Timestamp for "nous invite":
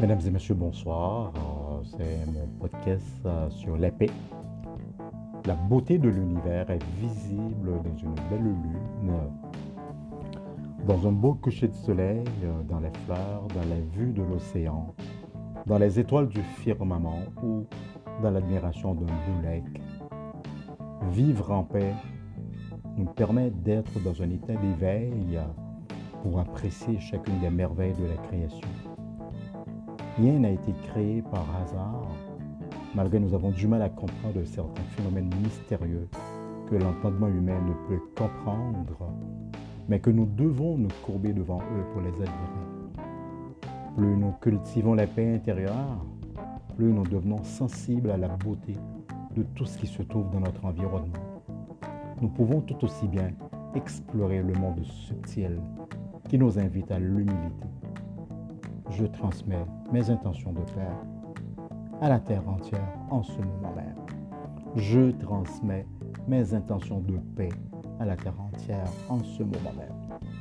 56.36-56.90